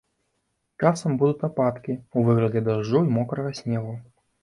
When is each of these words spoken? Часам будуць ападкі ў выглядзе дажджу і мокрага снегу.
Часам 0.83 1.19
будуць 1.25 1.45
ападкі 1.49 1.93
ў 1.99 2.17
выглядзе 2.31 2.67
дажджу 2.71 3.07
і 3.13 3.17
мокрага 3.23 3.51
снегу. 3.65 3.99